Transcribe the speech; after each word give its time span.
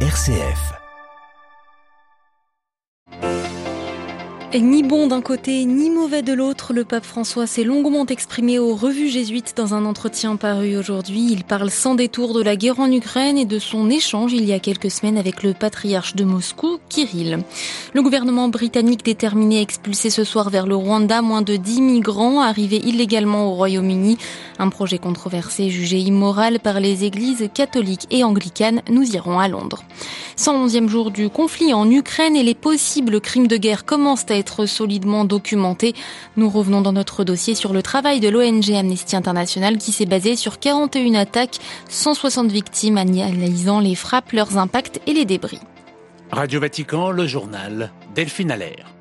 RCF. 0.00 0.85
Ni 4.54 4.82
bon 4.82 5.08
d'un 5.08 5.20
côté, 5.20 5.64
ni 5.64 5.90
mauvais 5.90 6.22
de 6.22 6.32
l'autre, 6.32 6.72
le 6.72 6.84
pape 6.84 7.04
François 7.04 7.46
s'est 7.46 7.64
longuement 7.64 8.06
exprimé 8.06 8.58
aux 8.58 8.74
revues 8.74 9.08
jésuites 9.08 9.54
dans 9.56 9.74
un 9.74 9.84
entretien 9.84 10.36
paru 10.36 10.76
aujourd'hui. 10.76 11.26
Il 11.30 11.44
parle 11.44 11.70
sans 11.70 11.94
détour 11.94 12.32
de 12.32 12.42
la 12.42 12.56
guerre 12.56 12.80
en 12.80 12.90
Ukraine 12.90 13.36
et 13.36 13.44
de 13.44 13.58
son 13.58 13.90
échange 13.90 14.32
il 14.32 14.44
y 14.44 14.52
a 14.52 14.58
quelques 14.58 14.90
semaines 14.90 15.18
avec 15.18 15.42
le 15.42 15.52
patriarche 15.52 16.14
de 16.14 16.24
Moscou, 16.24 16.78
Kirill. 16.88 17.40
Le 17.92 18.02
gouvernement 18.02 18.48
britannique 18.48 19.04
déterminé 19.04 19.58
à 19.58 19.62
expulser 19.62 20.08
ce 20.08 20.24
soir 20.24 20.48
vers 20.48 20.66
le 20.66 20.76
Rwanda 20.76 21.22
moins 21.22 21.42
de 21.42 21.56
10 21.56 21.82
migrants 21.82 22.40
arrivés 22.40 22.80
illégalement 22.82 23.48
au 23.48 23.54
Royaume-Uni. 23.54 24.16
Un 24.58 24.70
projet 24.70 24.98
controversé 24.98 25.68
jugé 25.68 25.98
immoral 25.98 26.60
par 26.60 26.80
les 26.80 27.04
églises 27.04 27.50
catholiques 27.52 28.06
et 28.10 28.24
anglicanes. 28.24 28.80
Nous 28.88 29.16
irons 29.16 29.38
à 29.38 29.48
Londres. 29.48 29.82
111e 30.38 30.88
jour 30.88 31.10
du 31.10 31.30
conflit 31.30 31.72
en 31.72 31.90
Ukraine 31.90 32.36
et 32.36 32.42
les 32.42 32.54
possibles 32.54 33.20
crimes 33.20 33.48
de 33.48 33.56
guerre 33.56 33.86
commencent 33.86 34.30
à 34.30 34.35
être 34.36 34.66
solidement 34.66 35.24
documentés. 35.24 35.94
Nous 36.36 36.48
revenons 36.48 36.80
dans 36.80 36.92
notre 36.92 37.24
dossier 37.24 37.54
sur 37.54 37.72
le 37.72 37.82
travail 37.82 38.20
de 38.20 38.28
l'ONG 38.28 38.70
Amnesty 38.72 39.16
International 39.16 39.78
qui 39.78 39.92
s'est 39.92 40.06
basé 40.06 40.36
sur 40.36 40.58
41 40.58 41.14
attaques, 41.14 41.58
160 41.88 42.50
victimes 42.50 42.98
analysant 42.98 43.80
les 43.80 43.94
frappes, 43.94 44.32
leurs 44.32 44.58
impacts 44.58 45.00
et 45.06 45.12
les 45.12 45.24
débris. 45.24 45.60
Radio 46.30 46.60
Vatican, 46.60 47.10
le 47.10 47.26
journal 47.26 47.92
Delphine 48.14 48.50
Allaire. 48.50 48.95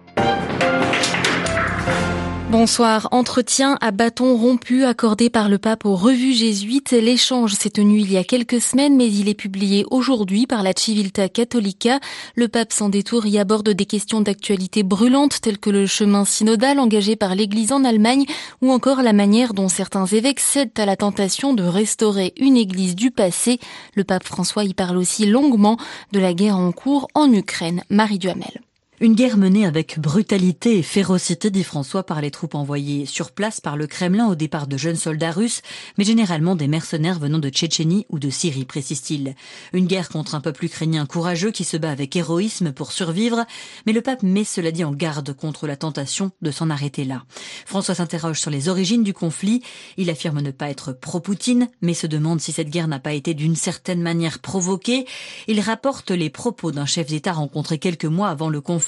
Bonsoir. 2.51 3.07
Entretien 3.11 3.77
à 3.81 3.89
bâton 3.89 4.37
rompu 4.37 4.85
accordé 4.85 5.31
par 5.31 5.49
le 5.49 5.57
pape 5.57 5.83
aux 5.83 5.95
revues 5.95 6.33
jésuites. 6.33 6.91
L'échange 6.91 7.53
s'est 7.53 7.71
tenu 7.71 7.99
il 7.99 8.11
y 8.11 8.17
a 8.17 8.23
quelques 8.23 8.61
semaines, 8.61 8.95
mais 8.95 9.07
il 9.07 9.27
est 9.27 9.33
publié 9.33 9.83
aujourd'hui 9.89 10.45
par 10.45 10.61
la 10.61 10.71
Civiltà 10.75 11.27
Catholica. 11.27 11.99
Le 12.35 12.47
pape 12.47 12.71
sans 12.71 12.89
détour 12.89 13.25
y 13.25 13.39
aborde 13.39 13.69
des 13.69 13.85
questions 13.85 14.21
d'actualité 14.21 14.83
brûlantes 14.83 15.41
telles 15.41 15.57
que 15.57 15.71
le 15.71 15.87
chemin 15.87 16.23
synodal 16.23 16.79
engagé 16.79 17.15
par 17.15 17.33
l'Église 17.33 17.71
en 17.71 17.83
Allemagne 17.83 18.25
ou 18.61 18.71
encore 18.71 19.01
la 19.01 19.13
manière 19.13 19.55
dont 19.55 19.67
certains 19.67 20.05
évêques 20.05 20.39
cèdent 20.39 20.79
à 20.79 20.85
la 20.85 20.95
tentation 20.95 21.53
de 21.53 21.63
restaurer 21.63 22.33
une 22.37 22.57
Église 22.57 22.95
du 22.95 23.09
passé. 23.09 23.59
Le 23.95 24.03
pape 24.03 24.23
François 24.23 24.65
y 24.65 24.75
parle 24.75 24.97
aussi 24.97 25.25
longuement 25.25 25.77
de 26.11 26.19
la 26.19 26.33
guerre 26.33 26.57
en 26.57 26.71
cours 26.71 27.07
en 27.15 27.31
Ukraine. 27.33 27.81
Marie 27.89 28.19
Duhamel. 28.19 28.64
Une 29.01 29.13
guerre 29.13 29.35
menée 29.35 29.65
avec 29.65 29.99
brutalité 29.99 30.77
et 30.77 30.81
férocité, 30.81 31.51
dit 31.51 31.65
François, 31.65 32.05
par 32.05 32.21
les 32.21 32.31
troupes 32.31 32.55
envoyées 32.55 33.05
sur 33.05 33.31
place 33.31 33.59
par 33.59 33.75
le 33.75 33.87
Kremlin 33.87 34.27
au 34.27 34.35
départ 34.35 34.67
de 34.67 34.77
jeunes 34.77 34.95
soldats 34.95 35.33
russes, 35.33 35.61
mais 35.97 36.05
généralement 36.05 36.55
des 36.55 36.69
mercenaires 36.69 37.19
venant 37.19 37.39
de 37.39 37.49
Tchétchénie 37.49 38.05
ou 38.07 38.19
de 38.19 38.29
Syrie, 38.29 38.63
précise-t-il. 38.63 39.35
Une 39.73 39.85
guerre 39.85 40.07
contre 40.07 40.33
un 40.33 40.39
peuple 40.39 40.63
ukrainien 40.63 41.05
courageux 41.05 41.51
qui 41.51 41.65
se 41.65 41.75
bat 41.75 41.91
avec 41.91 42.15
héroïsme 42.15 42.71
pour 42.71 42.93
survivre, 42.93 43.45
mais 43.85 43.91
le 43.91 43.99
pape 43.99 44.23
met 44.23 44.45
cela 44.45 44.71
dit 44.71 44.85
en 44.85 44.93
garde 44.93 45.33
contre 45.33 45.67
la 45.67 45.75
tentation 45.75 46.31
de 46.41 46.51
s'en 46.51 46.69
arrêter 46.69 47.03
là. 47.03 47.25
François 47.65 47.95
s'interroge 47.95 48.39
sur 48.39 48.49
les 48.49 48.69
origines 48.69 49.03
du 49.03 49.13
conflit. 49.13 49.61
Il 49.97 50.09
affirme 50.09 50.39
ne 50.39 50.51
pas 50.51 50.69
être 50.69 50.93
pro-Poutine, 50.93 51.67
mais 51.81 51.93
se 51.93 52.07
demande 52.07 52.39
si 52.39 52.53
cette 52.53 52.69
guerre 52.69 52.87
n'a 52.87 52.99
pas 52.99 53.13
été 53.13 53.33
d'une 53.33 53.57
certaine 53.57 54.01
manière 54.01 54.39
provoquée. 54.39 55.05
Il 55.47 55.59
rapporte 55.59 56.11
les 56.11 56.29
propos 56.29 56.71
d'un 56.71 56.85
chef 56.85 57.07
d'État 57.07 57.33
rencontré 57.33 57.77
quelques 57.77 58.05
mois 58.05 58.29
avant 58.29 58.47
le 58.47 58.61
conflit 58.61 58.84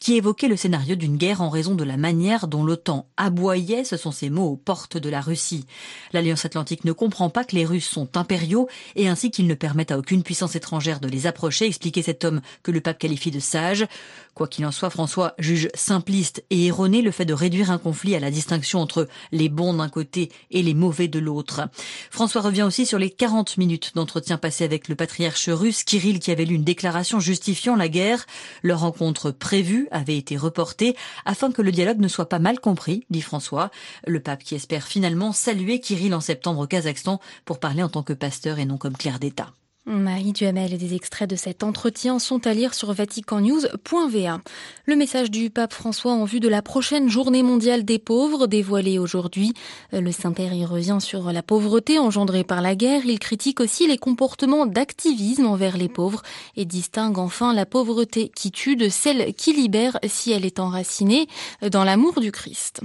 qui 0.00 0.16
évoquait 0.16 0.48
le 0.48 0.56
scénario 0.56 0.94
d'une 0.96 1.16
guerre 1.16 1.40
en 1.40 1.48
raison 1.48 1.74
de 1.74 1.84
la 1.84 1.96
manière 1.96 2.48
dont 2.48 2.64
l'OTAN 2.64 3.06
aboyait, 3.16 3.84
ce 3.84 3.96
sont 3.96 4.12
ces 4.12 4.30
mots, 4.30 4.48
aux 4.48 4.56
portes 4.56 4.96
de 4.96 5.08
la 5.08 5.20
Russie. 5.20 5.66
L'Alliance 6.12 6.44
Atlantique 6.44 6.84
ne 6.84 6.92
comprend 6.92 7.30
pas 7.30 7.44
que 7.44 7.56
les 7.56 7.64
Russes 7.64 7.88
sont 7.88 8.16
impériaux 8.16 8.68
et 8.96 9.08
ainsi 9.08 9.30
qu'ils 9.30 9.46
ne 9.46 9.54
permettent 9.54 9.90
à 9.90 9.98
aucune 9.98 10.22
puissance 10.22 10.56
étrangère 10.56 11.00
de 11.00 11.08
les 11.08 11.26
approcher, 11.26 11.66
expliquait 11.66 12.02
cet 12.02 12.24
homme 12.24 12.40
que 12.62 12.70
le 12.70 12.80
pape 12.80 12.98
qualifie 12.98 13.30
de 13.30 13.40
sage. 13.40 13.86
Quoi 14.34 14.46
qu'il 14.46 14.66
en 14.66 14.70
soit, 14.70 14.90
François 14.90 15.34
juge 15.38 15.68
simpliste 15.74 16.44
et 16.50 16.66
erroné 16.66 17.02
le 17.02 17.10
fait 17.10 17.24
de 17.24 17.34
réduire 17.34 17.72
un 17.72 17.78
conflit 17.78 18.14
à 18.14 18.20
la 18.20 18.30
distinction 18.30 18.80
entre 18.80 19.08
les 19.32 19.48
bons 19.48 19.74
d'un 19.74 19.88
côté 19.88 20.30
et 20.52 20.62
les 20.62 20.74
mauvais 20.74 21.08
de 21.08 21.18
l'autre. 21.18 21.62
François 22.10 22.42
revient 22.42 22.62
aussi 22.62 22.86
sur 22.86 22.98
les 23.00 23.10
40 23.10 23.56
minutes 23.56 23.92
d'entretien 23.96 24.38
passé 24.38 24.62
avec 24.62 24.88
le 24.88 24.94
patriarche 24.94 25.48
russe 25.48 25.82
Kirill 25.82 26.20
qui 26.20 26.30
avait 26.30 26.44
lu 26.44 26.54
une 26.54 26.64
déclaration 26.64 27.18
justifiant 27.18 27.74
la 27.74 27.88
guerre. 27.88 28.26
Leur 28.62 28.80
rencontre 28.80 29.32
prévue 29.38 29.88
avait 29.90 30.16
été 30.16 30.36
reportée 30.36 30.96
afin 31.24 31.52
que 31.52 31.62
le 31.62 31.72
dialogue 31.72 32.00
ne 32.00 32.08
soit 32.08 32.28
pas 32.28 32.38
mal 32.38 32.60
compris, 32.60 33.06
dit 33.10 33.22
François. 33.22 33.70
Le 34.06 34.20
pape 34.20 34.42
qui 34.42 34.54
espère 34.54 34.86
finalement 34.86 35.32
saluer 35.32 35.80
Kirill 35.80 36.14
en 36.14 36.20
septembre 36.20 36.60
au 36.60 36.66
Kazakhstan 36.66 37.20
pour 37.44 37.60
parler 37.60 37.82
en 37.82 37.88
tant 37.88 38.02
que 38.02 38.12
pasteur 38.12 38.58
et 38.58 38.64
non 38.64 38.78
comme 38.78 38.96
clerc 38.96 39.18
d'État. 39.18 39.52
Marie 39.88 40.32
Duhamel 40.32 40.74
et 40.74 40.76
des 40.76 40.94
extraits 40.94 41.28
de 41.28 41.34
cet 41.34 41.64
entretien 41.64 42.18
sont 42.18 42.46
à 42.46 42.52
lire 42.52 42.74
sur 42.74 42.92
vaticannews.va. 42.92 44.40
Le 44.84 44.96
message 44.96 45.30
du 45.30 45.48
pape 45.48 45.72
François 45.72 46.12
en 46.12 46.24
vue 46.24 46.40
de 46.40 46.48
la 46.48 46.60
prochaine 46.60 47.08
journée 47.08 47.42
mondiale 47.42 47.84
des 47.84 47.98
pauvres 47.98 48.46
dévoilée 48.46 48.98
aujourd'hui. 48.98 49.54
Le 49.92 50.12
Saint-Père 50.12 50.52
y 50.52 50.66
revient 50.66 50.98
sur 51.00 51.32
la 51.32 51.42
pauvreté 51.42 51.98
engendrée 51.98 52.44
par 52.44 52.60
la 52.60 52.76
guerre. 52.76 53.06
Il 53.06 53.18
critique 53.18 53.60
aussi 53.60 53.88
les 53.88 53.96
comportements 53.98 54.66
d'activisme 54.66 55.46
envers 55.46 55.78
les 55.78 55.88
pauvres 55.88 56.22
et 56.56 56.66
distingue 56.66 57.18
enfin 57.18 57.54
la 57.54 57.64
pauvreté 57.64 58.30
qui 58.34 58.50
tue 58.50 58.76
de 58.76 58.90
celle 58.90 59.32
qui 59.32 59.54
libère 59.54 59.98
si 60.06 60.32
elle 60.32 60.44
est 60.44 60.60
enracinée 60.60 61.28
dans 61.70 61.84
l'amour 61.84 62.20
du 62.20 62.30
Christ. 62.30 62.82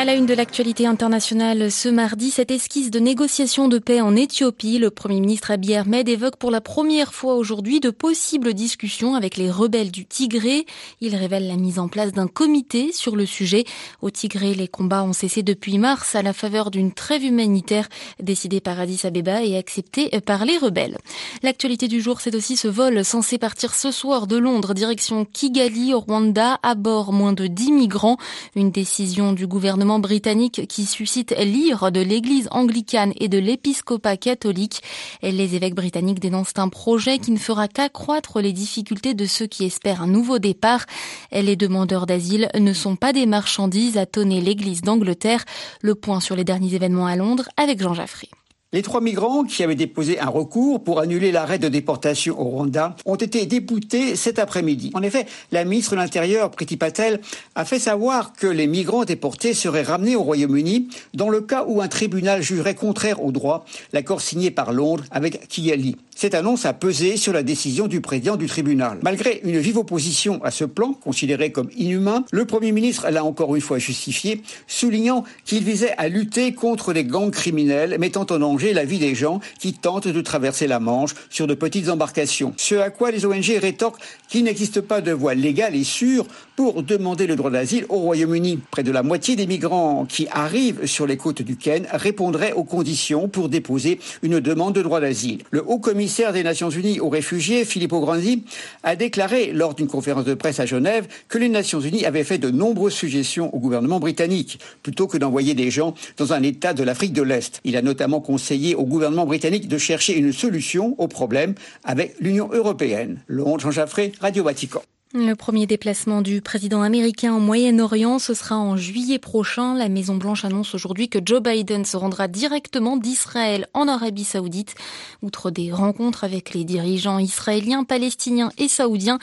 À 0.00 0.06
la 0.06 0.14
une 0.14 0.24
de 0.24 0.32
l'actualité 0.32 0.86
internationale 0.86 1.70
ce 1.70 1.90
mardi, 1.90 2.30
cette 2.30 2.50
esquisse 2.50 2.90
de 2.90 2.98
négociation 2.98 3.68
de 3.68 3.78
paix 3.78 4.00
en 4.00 4.16
Éthiopie, 4.16 4.78
le 4.78 4.90
Premier 4.90 5.20
ministre 5.20 5.50
Abiy 5.50 5.74
Ahmed 5.74 6.08
évoque 6.08 6.36
pour 6.36 6.50
la 6.50 6.62
première 6.62 7.12
fois 7.12 7.34
aujourd'hui 7.34 7.80
de 7.80 7.90
possibles 7.90 8.54
discussions 8.54 9.14
avec 9.14 9.36
les 9.36 9.50
rebelles 9.50 9.90
du 9.90 10.06
Tigré. 10.06 10.64
Il 11.02 11.14
révèle 11.16 11.46
la 11.46 11.56
mise 11.56 11.78
en 11.78 11.88
place 11.88 12.12
d'un 12.12 12.28
comité 12.28 12.92
sur 12.92 13.14
le 13.14 13.26
sujet. 13.26 13.64
Au 14.00 14.08
Tigré, 14.08 14.54
les 14.54 14.68
combats 14.68 15.04
ont 15.04 15.12
cessé 15.12 15.42
depuis 15.42 15.76
mars 15.76 16.14
à 16.14 16.22
la 16.22 16.32
faveur 16.32 16.70
d'une 16.70 16.92
trêve 16.92 17.22
humanitaire 17.22 17.86
décidée 18.22 18.62
par 18.62 18.80
Addis 18.80 19.02
Abeba 19.04 19.42
et 19.42 19.58
acceptée 19.58 20.08
par 20.22 20.46
les 20.46 20.56
rebelles. 20.56 20.96
L'actualité 21.42 21.88
du 21.88 22.00
jour, 22.00 22.22
c'est 22.22 22.34
aussi 22.34 22.56
ce 22.56 22.68
vol 22.68 23.04
censé 23.04 23.36
partir 23.36 23.74
ce 23.74 23.90
soir 23.90 24.26
de 24.26 24.38
Londres 24.38 24.72
direction 24.72 25.26
Kigali 25.26 25.92
au 25.92 26.00
Rwanda 26.00 26.58
à 26.62 26.74
bord 26.74 27.12
moins 27.12 27.34
de 27.34 27.48
10 27.48 27.72
migrants. 27.72 28.16
Une 28.56 28.70
décision 28.70 29.34
du 29.34 29.46
gouvernement 29.46 29.89
britannique 29.98 30.66
qui 30.68 30.86
suscite 30.86 31.34
l'ire 31.38 31.92
de 31.92 32.00
l'église 32.00 32.48
anglicane 32.50 33.12
et 33.18 33.28
de 33.28 33.38
l'épiscopat 33.38 34.16
catholique. 34.16 34.82
Les 35.22 35.54
évêques 35.54 35.74
britanniques 35.74 36.20
dénoncent 36.20 36.58
un 36.58 36.68
projet 36.68 37.18
qui 37.18 37.30
ne 37.32 37.38
fera 37.38 37.68
qu'accroître 37.68 38.40
les 38.40 38.52
difficultés 38.52 39.14
de 39.14 39.26
ceux 39.26 39.46
qui 39.46 39.64
espèrent 39.64 40.02
un 40.02 40.06
nouveau 40.06 40.38
départ. 40.38 40.86
Les 41.32 41.56
demandeurs 41.56 42.06
d'asile 42.06 42.48
ne 42.58 42.72
sont 42.72 42.96
pas 42.96 43.12
des 43.12 43.26
marchandises, 43.26 43.98
a 43.98 44.06
tonné 44.06 44.40
l'église 44.40 44.82
d'Angleterre. 44.82 45.44
Le 45.82 45.94
point 45.94 46.20
sur 46.20 46.36
les 46.36 46.44
derniers 46.44 46.74
événements 46.74 47.06
à 47.06 47.16
Londres 47.16 47.48
avec 47.56 47.80
Jean 47.80 47.94
Jaffré. 47.94 48.28
Les 48.72 48.82
trois 48.82 49.00
migrants 49.00 49.42
qui 49.42 49.64
avaient 49.64 49.74
déposé 49.74 50.20
un 50.20 50.28
recours 50.28 50.84
pour 50.84 51.00
annuler 51.00 51.32
l'arrêt 51.32 51.58
de 51.58 51.66
déportation 51.66 52.40
au 52.40 52.44
Rwanda 52.44 52.94
ont 53.04 53.16
été 53.16 53.44
déboutés 53.44 54.14
cet 54.14 54.38
après-midi. 54.38 54.92
En 54.94 55.02
effet, 55.02 55.26
la 55.50 55.64
ministre 55.64 55.90
de 55.90 55.96
l'Intérieur, 55.96 56.52
Priti 56.52 56.76
Patel, 56.76 57.20
a 57.56 57.64
fait 57.64 57.80
savoir 57.80 58.32
que 58.32 58.46
les 58.46 58.68
migrants 58.68 59.04
déportés 59.04 59.54
seraient 59.54 59.82
ramenés 59.82 60.14
au 60.14 60.22
Royaume-Uni 60.22 60.88
dans 61.14 61.30
le 61.30 61.40
cas 61.40 61.64
où 61.66 61.82
un 61.82 61.88
tribunal 61.88 62.42
jugerait 62.42 62.76
contraire 62.76 63.24
au 63.24 63.32
droit 63.32 63.64
l'accord 63.92 64.20
signé 64.20 64.52
par 64.52 64.72
Londres 64.72 65.02
avec 65.10 65.48
Kigali. 65.48 65.96
Cette 66.20 66.34
annonce 66.34 66.66
a 66.66 66.74
pesé 66.74 67.16
sur 67.16 67.32
la 67.32 67.42
décision 67.42 67.86
du 67.86 68.02
président 68.02 68.36
du 68.36 68.44
tribunal. 68.44 68.98
Malgré 69.00 69.40
une 69.42 69.58
vive 69.58 69.78
opposition 69.78 70.44
à 70.44 70.50
ce 70.50 70.66
plan, 70.66 70.92
considéré 70.92 71.50
comme 71.50 71.70
inhumain, 71.74 72.26
le 72.30 72.44
Premier 72.44 72.72
ministre 72.72 73.08
l'a 73.08 73.24
encore 73.24 73.56
une 73.56 73.62
fois 73.62 73.78
justifié, 73.78 74.42
soulignant 74.66 75.24
qu'il 75.46 75.64
visait 75.64 75.94
à 75.96 76.08
lutter 76.08 76.52
contre 76.52 76.92
les 76.92 77.04
gangs 77.04 77.30
criminels 77.30 77.96
mettant 77.98 78.26
en 78.28 78.38
danger 78.38 78.74
la 78.74 78.84
vie 78.84 78.98
des 78.98 79.14
gens 79.14 79.40
qui 79.58 79.72
tentent 79.72 80.08
de 80.08 80.20
traverser 80.20 80.66
la 80.66 80.78
Manche 80.78 81.14
sur 81.30 81.46
de 81.46 81.54
petites 81.54 81.88
embarcations. 81.88 82.52
Ce 82.58 82.74
à 82.74 82.90
quoi 82.90 83.10
les 83.10 83.24
ONG 83.24 83.56
rétorquent 83.58 84.02
qu'il 84.28 84.44
n'existe 84.44 84.82
pas 84.82 85.00
de 85.00 85.12
voie 85.12 85.32
légale 85.32 85.74
et 85.74 85.84
sûre 85.84 86.26
pour 86.60 86.82
demander 86.82 87.26
le 87.26 87.36
droit 87.36 87.50
d'asile 87.50 87.86
au 87.88 87.96
Royaume-Uni. 87.96 88.58
Près 88.70 88.82
de 88.82 88.92
la 88.92 89.02
moitié 89.02 89.34
des 89.34 89.46
migrants 89.46 90.04
qui 90.04 90.28
arrivent 90.30 90.84
sur 90.84 91.06
les 91.06 91.16
côtes 91.16 91.40
du 91.40 91.56
Ken 91.56 91.86
répondraient 91.90 92.52
aux 92.52 92.64
conditions 92.64 93.28
pour 93.28 93.48
déposer 93.48 93.98
une 94.22 94.40
demande 94.40 94.74
de 94.74 94.82
droit 94.82 95.00
d'asile. 95.00 95.40
Le 95.52 95.64
haut 95.66 95.78
commissaire 95.78 96.34
des 96.34 96.42
Nations 96.42 96.68
Unies 96.68 97.00
aux 97.00 97.08
réfugiés, 97.08 97.64
Filippo 97.64 98.00
Grandi, 98.00 98.42
a 98.82 98.94
déclaré 98.94 99.52
lors 99.54 99.72
d'une 99.72 99.86
conférence 99.86 100.26
de 100.26 100.34
presse 100.34 100.60
à 100.60 100.66
Genève 100.66 101.08
que 101.30 101.38
les 101.38 101.48
Nations 101.48 101.80
Unies 101.80 102.04
avaient 102.04 102.24
fait 102.24 102.36
de 102.36 102.50
nombreuses 102.50 102.92
suggestions 102.92 103.54
au 103.54 103.58
gouvernement 103.58 103.98
britannique 103.98 104.58
plutôt 104.82 105.06
que 105.06 105.16
d'envoyer 105.16 105.54
des 105.54 105.70
gens 105.70 105.94
dans 106.18 106.34
un 106.34 106.42
État 106.42 106.74
de 106.74 106.82
l'Afrique 106.82 107.14
de 107.14 107.22
l'Est. 107.22 107.62
Il 107.64 107.74
a 107.78 107.80
notamment 107.80 108.20
conseillé 108.20 108.74
au 108.74 108.84
gouvernement 108.84 109.24
britannique 109.24 109.66
de 109.66 109.78
chercher 109.78 110.14
une 110.14 110.34
solution 110.34 110.94
au 110.98 111.08
problème 111.08 111.54
avec 111.84 112.16
l'Union 112.20 112.50
européenne. 112.52 113.22
Londres, 113.28 113.70
Jean 113.70 113.86
Radio 114.20 114.44
Vatican. 114.44 114.82
Le 115.12 115.34
premier 115.34 115.66
déplacement 115.66 116.22
du 116.22 116.40
président 116.40 116.82
américain 116.82 117.34
au 117.34 117.40
Moyen-Orient, 117.40 118.20
ce 118.20 118.32
sera 118.32 118.56
en 118.56 118.76
juillet 118.76 119.18
prochain. 119.18 119.74
La 119.74 119.88
Maison-Blanche 119.88 120.44
annonce 120.44 120.72
aujourd'hui 120.76 121.08
que 121.08 121.18
Joe 121.24 121.42
Biden 121.42 121.84
se 121.84 121.96
rendra 121.96 122.28
directement 122.28 122.96
d'Israël 122.96 123.66
en 123.74 123.88
Arabie 123.88 124.22
Saoudite. 124.22 124.76
Outre 125.20 125.50
des 125.50 125.72
rencontres 125.72 126.22
avec 126.22 126.54
les 126.54 126.62
dirigeants 126.62 127.18
israéliens, 127.18 127.82
palestiniens 127.82 128.52
et 128.56 128.68
saoudiens, 128.68 129.18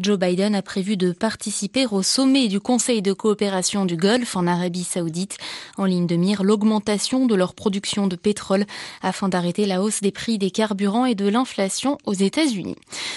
Joe 0.00 0.16
Biden 0.16 0.54
a 0.54 0.62
prévu 0.62 0.96
de 0.96 1.10
participer 1.10 1.86
au 1.90 2.04
sommet 2.04 2.46
du 2.46 2.60
Conseil 2.60 3.02
de 3.02 3.12
coopération 3.12 3.84
du 3.84 3.96
Golfe 3.96 4.36
en 4.36 4.46
Arabie 4.46 4.84
Saoudite. 4.84 5.38
En 5.76 5.86
ligne 5.86 6.06
de 6.06 6.14
mire, 6.14 6.44
l'augmentation 6.44 7.26
de 7.26 7.34
leur 7.34 7.54
production 7.54 8.06
de 8.06 8.14
pétrole 8.14 8.64
afin 9.02 9.28
d'arrêter 9.28 9.66
la 9.66 9.82
hausse 9.82 10.02
des 10.02 10.12
prix 10.12 10.38
des 10.38 10.52
carburants 10.52 11.04
et 11.04 11.16
de 11.16 11.26
l'inflation 11.26 11.98
aux 12.06 12.14
États-Unis. 12.14 12.76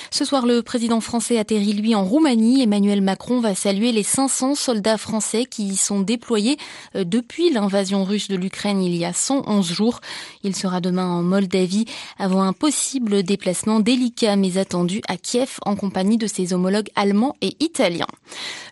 Ce 0.10 0.26
soir, 0.26 0.48
le 0.48 0.64
président 0.64 1.02
français 1.02 1.38
atterrit 1.38 1.74
lui 1.74 1.94
en 1.94 2.15
Roumanie, 2.16 2.62
Emmanuel 2.62 3.02
Macron 3.02 3.42
va 3.42 3.56
saluer 3.56 3.92
les 3.92 4.02
500 4.02 4.56
soldats 4.56 4.98
français 4.98 5.44
qui 5.44 5.68
y 5.68 5.76
sont 5.76 6.00
déployés 6.00 6.56
euh, 6.96 7.04
depuis 7.04 7.52
l'invasion 7.52 8.06
russe 8.06 8.30
de 8.30 8.38
l'Ukraine 8.38 8.82
il 8.82 8.96
y 8.96 9.04
a 9.04 9.12
111 9.12 9.70
jours. 9.70 10.00
Il 10.42 10.56
sera 10.56 10.80
demain 10.80 11.10
en 11.10 11.24
Moldavie 11.24 11.84
avant 12.18 12.44
un 12.44 12.54
possible 12.54 13.22
déplacement 13.22 13.82
délicat 13.82 14.38
mais 14.38 14.58
attendu 14.58 15.02
à 15.10 15.18
Kiev 15.18 15.60
en 15.66 15.76
compagnie 15.76 16.18
de 16.18 16.26
ses 16.26 16.54
homologues 16.54 16.88
allemands 16.96 17.36
et 17.42 17.58
italiens. 17.60 18.08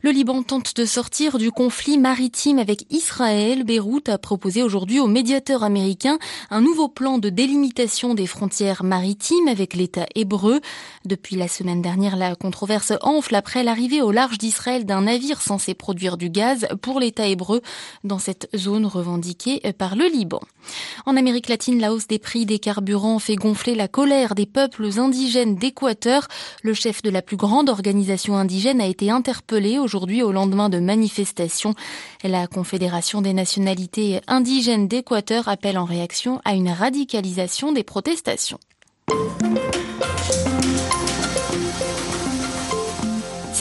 Le 0.03 0.11
Liban 0.11 0.41
tente 0.43 0.77
de 0.77 0.85
sortir 0.85 1.37
du 1.37 1.51
conflit 1.51 1.97
maritime 1.97 2.59
avec 2.59 2.85
Israël. 2.93 3.65
Beyrouth 3.65 4.07
a 4.07 4.17
proposé 4.17 4.63
aujourd'hui 4.63 5.01
aux 5.01 5.07
médiateurs 5.07 5.63
américains 5.63 6.17
un 6.49 6.61
nouveau 6.61 6.87
plan 6.87 7.17
de 7.17 7.27
délimitation 7.27 8.13
des 8.13 8.27
frontières 8.27 8.85
maritimes 8.85 9.49
avec 9.49 9.73
l'État 9.73 10.05
hébreu. 10.15 10.61
Depuis 11.03 11.35
la 11.35 11.49
semaine 11.49 11.81
dernière, 11.81 12.15
la 12.15 12.35
controverse 12.35 12.93
enfle 13.01 13.32
après 13.35 13.63
l'arrivée 13.63 14.01
au 14.01 14.11
large 14.11 14.37
d'Israël 14.37 14.85
d'un 14.85 15.01
navire 15.01 15.41
censé 15.41 15.73
produire 15.73 16.17
du 16.17 16.29
gaz 16.29 16.67
pour 16.81 16.99
l'État 16.99 17.27
hébreu 17.27 17.61
dans 18.03 18.19
cette 18.19 18.49
zone 18.55 18.85
revendiquée 18.85 19.61
par 19.77 19.95
le 19.95 20.05
Liban. 20.05 20.41
En 21.05 21.17
Amérique 21.17 21.49
latine, 21.49 21.79
la 21.79 21.93
hausse 21.93 22.07
des 22.07 22.19
prix 22.19 22.45
des 22.45 22.59
carburants 22.59 23.19
fait 23.19 23.35
gonfler 23.35 23.75
la 23.75 23.87
colère 23.87 24.35
des 24.35 24.45
peuples 24.45 24.99
indigènes 24.99 25.55
d'Équateur. 25.55 26.27
Le 26.61 26.73
chef 26.73 27.01
de 27.01 27.09
la 27.09 27.21
plus 27.21 27.37
grande 27.37 27.69
organisation 27.69 28.37
indigène 28.37 28.81
a 28.81 28.87
été 28.87 29.09
interpellé 29.09 29.79
aujourd'hui 29.79 30.23
au 30.23 30.31
lendemain 30.31 30.69
de 30.69 30.79
manifestations. 30.79 31.75
La 32.23 32.47
Confédération 32.47 33.21
des 33.21 33.33
nationalités 33.33 34.21
indigènes 34.27 34.87
d'Équateur 34.87 35.47
appelle 35.47 35.77
en 35.77 35.85
réaction 35.85 36.41
à 36.45 36.53
une 36.53 36.69
radicalisation 36.69 37.71
des 37.71 37.83
protestations. 37.83 38.59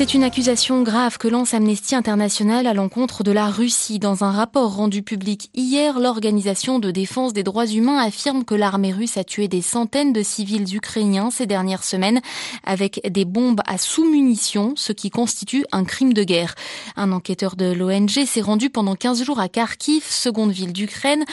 C'est 0.02 0.14
une 0.14 0.24
accusation 0.24 0.82
grave 0.82 1.16
que 1.16 1.28
lance 1.28 1.54
Amnesty 1.54 1.94
International 1.94 2.66
à 2.66 2.74
l'encontre 2.74 3.22
de 3.22 3.30
la 3.30 3.46
Russie. 3.46 4.00
Dans 4.00 4.24
un 4.24 4.32
rapport 4.32 4.74
rendu 4.74 5.04
public 5.04 5.48
hier, 5.54 6.00
l'organisation 6.00 6.80
de 6.80 6.90
défense 6.90 7.32
des 7.32 7.44
droits 7.44 7.68
humains 7.68 7.98
affirme 7.98 8.44
que 8.44 8.56
l'armée 8.56 8.92
russe 8.92 9.16
a 9.16 9.22
tué 9.22 9.46
des 9.46 9.62
centaines 9.62 10.12
de 10.12 10.24
civils 10.24 10.74
ukrainiens 10.74 11.30
ces 11.30 11.46
dernières 11.46 11.84
semaines 11.84 12.20
avec 12.64 13.00
des 13.08 13.24
bombes 13.24 13.60
à 13.64 13.78
sous-munitions, 13.78 14.72
ce 14.74 14.92
qui 14.92 15.08
constitue 15.08 15.64
un 15.70 15.84
crime 15.84 16.14
de 16.14 16.24
guerre. 16.24 16.56
Un 16.96 17.12
enquêteur 17.12 17.54
de 17.54 17.72
l'ONG 17.72 18.24
s'est 18.26 18.40
rendu 18.40 18.70
pendant 18.70 18.96
15 18.96 19.22
jours 19.22 19.38
à 19.38 19.48
Kharkiv, 19.48 20.02
seconde 20.02 20.50
ville 20.50 20.72
d'Ukraine. 20.72 21.24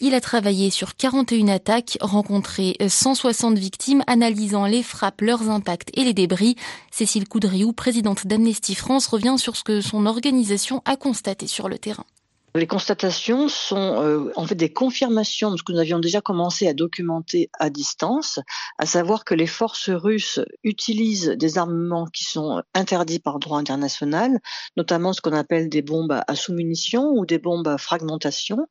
Il 0.00 0.14
a 0.14 0.20
travaillé 0.20 0.70
sur 0.70 0.96
41 0.96 1.46
attaques, 1.46 1.96
rencontré 2.00 2.76
160 2.84 3.56
victimes, 3.56 4.02
analysant 4.08 4.66
les 4.66 4.82
frappes, 4.82 5.20
leurs 5.20 5.48
impacts 5.48 5.96
et 5.96 6.02
les 6.02 6.12
débris. 6.12 6.56
Cécile 6.90 7.28
Coudriou, 7.28 7.72
présidente 7.72 8.15
d'Amnesty 8.24 8.74
France 8.74 9.08
revient 9.08 9.36
sur 9.36 9.56
ce 9.56 9.64
que 9.64 9.80
son 9.80 10.06
organisation 10.06 10.80
a 10.84 10.96
constaté 10.96 11.46
sur 11.46 11.68
le 11.68 11.76
terrain. 11.76 12.06
Les 12.56 12.66
constatations 12.66 13.48
sont 13.48 13.76
euh, 13.76 14.32
en 14.34 14.46
fait 14.46 14.54
des 14.54 14.72
confirmations 14.72 15.50
de 15.50 15.58
ce 15.58 15.62
que 15.62 15.72
nous 15.72 15.78
avions 15.78 15.98
déjà 15.98 16.22
commencé 16.22 16.66
à 16.66 16.72
documenter 16.72 17.50
à 17.58 17.68
distance, 17.68 18.38
à 18.78 18.86
savoir 18.86 19.26
que 19.26 19.34
les 19.34 19.46
forces 19.46 19.90
russes 19.90 20.40
utilisent 20.64 21.28
des 21.28 21.58
armements 21.58 22.06
qui 22.06 22.24
sont 22.24 22.62
interdits 22.72 23.18
par 23.18 23.40
droit 23.40 23.58
international, 23.58 24.40
notamment 24.78 25.12
ce 25.12 25.20
qu'on 25.20 25.34
appelle 25.34 25.68
des 25.68 25.82
bombes 25.82 26.22
à 26.26 26.34
sous-munitions 26.34 27.10
ou 27.10 27.26
des 27.26 27.38
bombes 27.38 27.68
à 27.68 27.76
fragmentation. 27.76 28.66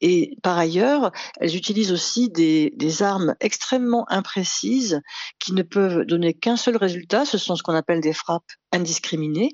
Et 0.00 0.36
par 0.44 0.56
ailleurs, 0.56 1.10
elles 1.40 1.56
utilisent 1.56 1.92
aussi 1.92 2.30
des, 2.30 2.72
des 2.76 3.02
armes 3.02 3.34
extrêmement 3.40 4.06
imprécises 4.10 5.00
qui 5.40 5.54
ne 5.54 5.62
peuvent 5.62 6.04
donner 6.04 6.34
qu'un 6.34 6.56
seul 6.56 6.76
résultat, 6.76 7.24
ce 7.24 7.38
sont 7.38 7.56
ce 7.56 7.64
qu'on 7.64 7.74
appelle 7.74 8.00
des 8.00 8.12
frappes 8.12 8.44
indiscriminées 8.70 9.50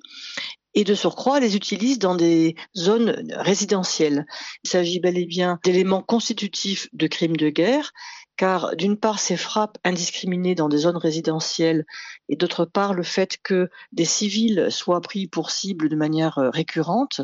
et 0.74 0.84
de 0.84 0.94
surcroît 0.94 1.40
les 1.40 1.56
utilise 1.56 1.98
dans 1.98 2.14
des 2.14 2.54
zones 2.76 3.24
résidentielles. 3.36 4.26
Il 4.64 4.70
s'agit 4.70 5.00
bel 5.00 5.18
et 5.18 5.26
bien 5.26 5.58
d'éléments 5.64 6.02
constitutifs 6.02 6.88
de 6.92 7.06
crimes 7.06 7.36
de 7.36 7.48
guerre, 7.48 7.92
car 8.36 8.74
d'une 8.74 8.96
part 8.96 9.18
ces 9.18 9.36
frappes 9.36 9.76
indiscriminées 9.84 10.54
dans 10.54 10.70
des 10.70 10.78
zones 10.78 10.96
résidentielles 10.96 11.84
et 12.30 12.36
d'autre 12.36 12.64
part 12.64 12.94
le 12.94 13.02
fait 13.02 13.36
que 13.42 13.68
des 13.92 14.06
civils 14.06 14.68
soient 14.70 15.02
pris 15.02 15.26
pour 15.26 15.50
cible 15.50 15.90
de 15.90 15.96
manière 15.96 16.38
euh, 16.38 16.48
récurrente, 16.48 17.20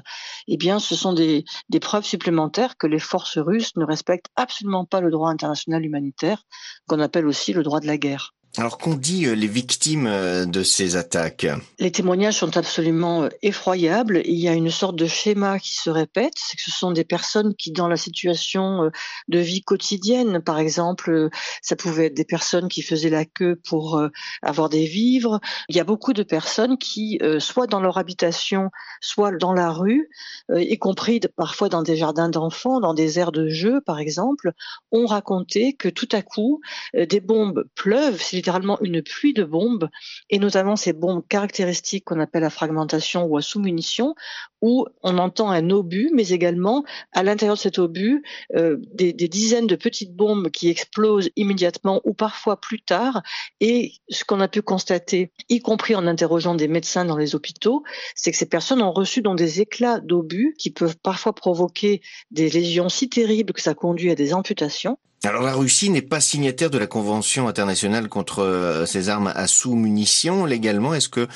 eh 0.46 0.58
bien 0.58 0.78
ce 0.78 0.94
sont 0.94 1.14
des 1.14 1.44
preuves 1.81 2.04
supplémentaires 2.04 2.76
que 2.76 2.87
les 2.87 2.98
forces 2.98 3.38
russes 3.38 3.76
ne 3.76 3.84
respectent 3.84 4.31
absolument 4.37 4.84
pas 4.84 5.00
le 5.00 5.10
droit 5.10 5.31
international 5.31 5.87
humanitaire, 5.87 6.43
qu'on 6.87 7.00
appelle 7.00 7.26
aussi 7.26 7.54
le 7.54 7.62
droit 7.62 7.81
de 7.81 7.87
la 7.87 7.96
guerre. 7.96 8.34
Alors 8.58 8.79
qu'ont 8.79 8.94
dit 8.94 9.26
euh, 9.26 9.35
les 9.35 9.49
victimes 9.49 10.06
euh, 10.06 10.47
de 10.47 10.62
ces 10.62 10.97
attaques? 10.97 11.47
Les 11.79 11.91
témoignages 11.91 12.38
sont 12.38 12.56
absolument 12.56 13.25
euh, 13.25 13.29
effroyables. 13.43 14.23
Il 14.25 14.37
y 14.37 14.49
a 14.49 14.55
une 14.55 14.70
sorte 14.70 14.97
de 14.97 15.06
schéma 15.06 15.58
qui 15.58 15.75
se 15.75 15.91
répète, 15.91 16.32
c'est 16.37 16.56
que 16.56 16.62
ce 16.62 16.70
sont 16.70 16.91
des 16.91 17.05
personnes 17.05 17.55
qui, 17.55 17.70
dans 17.70 17.87
la 17.87 17.99
situation 17.99 18.91
de 19.29 19.38
vie 19.38 19.62
quotidienne, 19.62 20.41
par 20.41 20.58
exemple, 20.58 21.29
ça 21.61 21.76
pouvait 21.76 22.06
être 22.06 22.14
des 22.14 22.25
personnes 22.25 22.69
qui 22.69 22.81
faisaient 22.81 23.11
la 23.11 23.25
queue 23.25 23.61
pour 23.69 24.00
avoir 24.43 24.69
des 24.69 24.87
vivres. 24.87 25.41
Il 25.69 25.76
y 25.76 25.81
a 25.81 25.85
beaucoup 25.85 26.12
de 26.12 26.23
personnes 26.23 26.79
qui, 26.79 27.19
soit 27.38 27.67
dans 27.67 27.81
leur 27.81 27.99
habitation, 27.99 28.70
soit 29.00 29.32
dans 29.32 29.53
la 29.53 29.70
rue, 29.70 30.08
y 30.55 30.79
compris 30.79 31.20
parfois 31.37 31.69
dans 31.69 31.82
des 31.82 31.97
jardins 31.97 32.29
d'enfants, 32.29 32.81
dans 32.81 32.94
des 32.94 33.19
aires 33.19 33.32
de 33.32 33.49
jeu, 33.49 33.81
par 33.81 33.99
exemple, 33.99 34.53
ont 34.93 35.06
raconté 35.06 35.75
que 35.75 35.88
tout 35.88 36.08
à 36.12 36.23
coup, 36.23 36.61
des 36.94 37.20
bombes 37.20 37.64
pleuvent 37.75 38.20
littéralement 38.46 38.78
une 38.81 39.02
pluie 39.02 39.34
de 39.34 39.43
bombes, 39.43 39.88
et 40.31 40.38
notamment 40.38 40.76
ces 40.76 40.93
bombes 40.93 41.25
caractéristiques 41.28 42.04
qu'on 42.04 42.20
appelle 42.20 42.44
à 42.44 42.50
fragmentation 42.50 43.25
ou 43.25 43.37
à 43.37 43.43
sous-munition, 43.43 44.14
où 44.62 44.87
on 45.02 45.19
entend 45.19 45.50
un 45.50 45.69
obus, 45.70 46.10
mais 46.14 46.28
également 46.28 46.84
à 47.12 47.25
l'intérieur 47.25 47.56
de 47.56 47.60
cet 47.60 47.81
obus, 47.81 48.22
euh, 48.54 48.76
des, 48.94 49.12
des, 49.12 49.26
dizaines 49.26 49.66
de 49.66 49.75
petites 49.75 50.14
bombes 50.14 50.50
qui 50.50 50.69
explosent 50.69 51.31
immédiatement 51.34 52.00
ou 52.05 52.15
parfois 52.15 52.60
plus 52.60 52.81
tard. 52.81 53.22
Et 53.60 53.94
ce 54.10 54.24
qu'on 54.24 54.41
a 54.41 54.46
pu 54.46 54.62
constater, 54.62 55.32
y 55.48 55.58
compris 55.58 55.96
en 55.96 56.06
interrogeant 56.06 56.55
des 56.55 56.69
médecins 56.69 57.05
dans 57.05 57.17
les 57.17 57.34
hôpitaux, 57.34 57.82
c'est 58.15 58.31
que 58.31 58.38
ces 58.38 58.48
personnes 58.48 58.81
ont 58.81 58.93
reçu 58.93 59.22
dans 59.22 59.34
des 59.34 59.60
éclats 59.60 59.98
d'obus 59.98 60.55
qui 60.56 60.70
peuvent 60.70 60.96
parfois 61.03 61.34
provoquer 61.34 62.00
des 62.31 62.48
lésions 62.48 62.88
si 62.88 63.08
terribles 63.08 63.53
que 63.53 63.62
ça 63.62 63.74
conduit 63.74 64.12
à 64.12 64.15
des 64.15 64.34
amputations. 64.34 64.98
Alors 65.25 65.43
la 65.43 65.55
Russie 65.55 65.91
n'est 65.91 66.03
pas 66.03 66.20
signataire 66.20 66.70
de 66.70 66.79
la 66.79 66.87
Convention 66.87 67.49
internationale 67.49 68.08
contre 68.08 68.41
euh, 68.41 68.87
ces 68.87 69.08
armes 69.08 69.32
à 69.35 69.46
sous-munitions 69.46 70.44
légalement. 70.44 70.94
Est-ce 70.94 71.08
que 71.08 71.27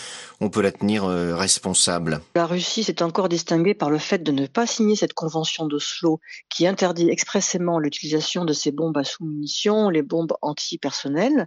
on 0.40 0.48
peut 0.48 0.62
la 0.62 0.70
tenir 0.70 1.04
euh, 1.04 1.34
responsable? 1.34 2.20
La 2.34 2.46
Russie 2.46 2.84
s'est 2.84 3.02
encore 3.02 3.28
distinguée 3.28 3.74
par 3.74 3.90
le 3.90 3.98
fait 3.98 4.22
de 4.22 4.32
ne 4.32 4.46
pas 4.46 4.66
signer 4.66 4.96
cette 4.96 5.12
convention 5.12 5.66
d'Oslo 5.66 6.20
qui 6.48 6.66
interdit 6.66 7.08
expressément 7.10 7.78
l'utilisation 7.78 8.44
de 8.44 8.52
ces 8.52 8.70
bombes 8.70 8.96
à 8.96 9.04
sous-munitions, 9.04 9.90
les 9.90 10.02
bombes 10.02 10.34
anti-personnelles. 10.40 11.46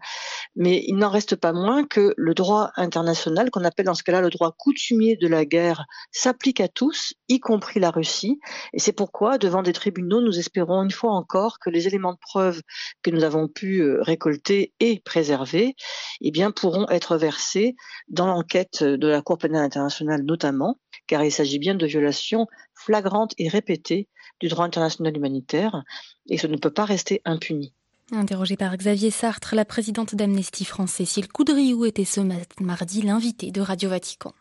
Mais 0.55 0.83
il 0.87 0.97
n'en 0.97 1.09
reste 1.09 1.35
pas 1.35 1.53
moins 1.53 1.85
que 1.85 2.13
le 2.17 2.33
droit 2.33 2.71
international, 2.75 3.51
qu'on 3.51 3.63
appelle 3.63 3.85
dans 3.85 3.95
ce 3.95 4.03
cas-là 4.03 4.21
le 4.21 4.29
droit 4.29 4.53
coutumier 4.57 5.15
de 5.15 5.27
la 5.27 5.45
guerre, 5.45 5.85
s'applique 6.11 6.59
à 6.59 6.67
tous, 6.67 7.13
y 7.29 7.39
compris 7.39 7.79
la 7.79 7.91
Russie. 7.91 8.39
Et 8.73 8.79
c'est 8.79 8.91
pourquoi, 8.91 9.37
devant 9.37 9.63
des 9.63 9.73
tribunaux, 9.73 10.21
nous 10.21 10.37
espérons 10.37 10.83
une 10.83 10.91
fois 10.91 11.13
encore 11.13 11.59
que 11.59 11.69
les 11.69 11.87
éléments 11.87 12.17
preuves 12.23 12.61
que 13.01 13.11
nous 13.11 13.23
avons 13.23 13.47
pu 13.47 13.81
euh, 13.81 14.01
récolter 14.01 14.73
et 14.79 14.99
préserver, 14.99 15.75
eh 16.21 16.31
bien, 16.31 16.51
pourront 16.51 16.89
être 16.89 17.17
versés 17.17 17.75
dans 18.07 18.27
l'enquête 18.27 18.83
de 18.83 19.07
la 19.07 19.21
Cour 19.21 19.37
pénale 19.37 19.63
internationale 19.63 20.23
notamment, 20.23 20.79
car 21.07 21.23
il 21.23 21.31
s'agit 21.31 21.59
bien 21.59 21.75
de 21.75 21.85
violations 21.85 22.47
flagrantes 22.73 23.33
et 23.37 23.49
répétées 23.49 24.07
du 24.39 24.47
droit 24.47 24.65
international 24.65 25.15
humanitaire, 25.15 25.83
et 26.29 26.37
ce 26.37 26.47
ne 26.47 26.57
peut 26.57 26.71
pas 26.71 26.85
rester 26.85 27.21
impuni. 27.25 27.73
Interrogée 28.11 28.57
par 28.57 28.75
Xavier 28.75 29.09
Sartre, 29.09 29.55
la 29.55 29.65
présidente 29.65 30.15
d'Amnesty 30.15 30.65
France, 30.65 30.91
Cécile 30.91 31.27
Coudriou 31.27 31.85
était 31.85 32.05
ce 32.05 32.21
mardi 32.59 33.01
l'invitée 33.01 33.51
de 33.51 33.61
Radio 33.61 33.89
Vatican. 33.89 34.33